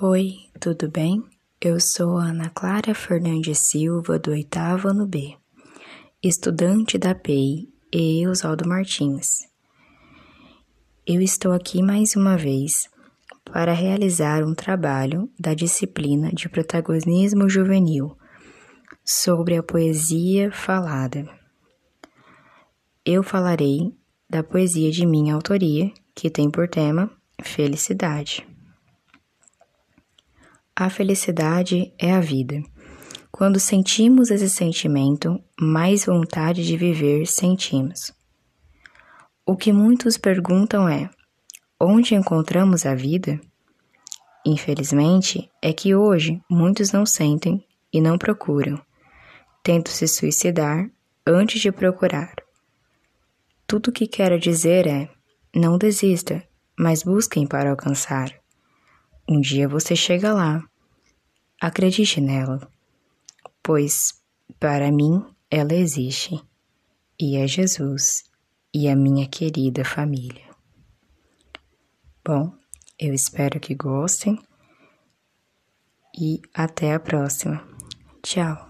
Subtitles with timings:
[0.00, 1.24] Oi, tudo bem?
[1.60, 5.36] Eu sou Ana Clara Fernandes Silva, do oitavo ano B,
[6.22, 9.40] estudante da PEI e Oswaldo Martins.
[11.04, 12.88] Eu estou aqui mais uma vez
[13.52, 18.16] para realizar um trabalho da disciplina de protagonismo juvenil
[19.04, 21.28] sobre a poesia falada.
[23.04, 23.92] Eu falarei
[24.30, 27.10] da poesia de minha autoria, que tem por tema
[27.42, 28.46] felicidade.
[30.80, 32.62] A felicidade é a vida.
[33.32, 38.12] Quando sentimos esse sentimento, mais vontade de viver sentimos.
[39.44, 41.10] O que muitos perguntam é:
[41.80, 43.40] onde encontramos a vida?
[44.46, 48.80] Infelizmente, é que hoje muitos não sentem e não procuram.
[49.64, 50.88] Tentam se suicidar
[51.26, 52.36] antes de procurar.
[53.66, 55.10] Tudo o que quero dizer é:
[55.52, 56.40] não desista,
[56.78, 58.32] mas busquem para alcançar.
[59.28, 60.64] Um dia você chega lá.
[61.60, 62.66] Acredite nela,
[63.62, 64.22] pois
[64.58, 66.40] para mim ela existe
[67.20, 68.24] e é Jesus
[68.72, 70.48] e a minha querida família.
[72.24, 72.54] Bom,
[72.98, 74.38] eu espero que gostem
[76.18, 77.66] e até a próxima.
[78.22, 78.67] Tchau.